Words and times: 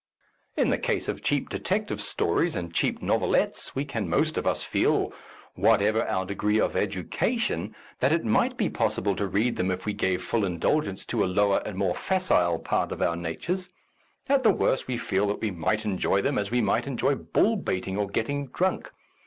In 0.57 0.71
the 0.71 0.79
case 0.79 1.07
of 1.07 1.21
cheap 1.21 1.49
detective 1.49 2.01
stories 2.01 2.55
and 2.55 2.73
cheap 2.73 3.03
novel 3.03 3.35
ettes, 3.35 3.75
we 3.75 3.85
can 3.85 4.09
most 4.09 4.35
of 4.35 4.47
us 4.47 4.63
feel, 4.63 5.13
whatever 5.53 5.99
our 6.07 6.23
A 6.23 6.25
Defence 6.25 6.25
of 6.25 6.31
Useful 6.31 6.31
Information 6.31 6.31
degree 6.33 6.59
of 6.59 6.83
education, 7.29 7.75
that 7.99 8.11
it 8.11 8.25
might 8.25 8.57
be 8.57 8.67
possi 8.67 9.03
ble 9.03 9.15
to 9.17 9.27
read 9.27 9.57
them 9.57 9.69
if 9.69 9.85
we 9.85 9.93
gave 9.93 10.23
full 10.23 10.43
indulgence 10.43 11.05
to 11.05 11.23
a 11.23 11.27
lower 11.29 11.61
and 11.67 11.77
more 11.77 11.93
facile 11.93 12.57
part 12.57 12.91
of 12.91 13.03
our 13.03 13.15
natures; 13.15 13.69
at 14.27 14.41
the 14.41 14.49
worst 14.49 14.87
we 14.87 14.97
feel 14.97 15.27
that 15.27 15.39
we 15.39 15.51
might 15.51 15.85
enjoy 15.85 16.19
them 16.19 16.39
as 16.39 16.49
we 16.49 16.61
might 16.61 16.87
enjoy 16.87 17.13
bull 17.13 17.55
baiting 17.55 17.95
or 17.99 18.07
getting 18.07 18.47
drunk. 18.47 18.89